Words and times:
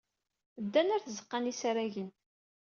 Ddan 0.63 0.91
ɣer 0.93 1.01
tzeɣɣa 1.03 1.37
n 1.39 1.49
yisaragen. 1.49 2.09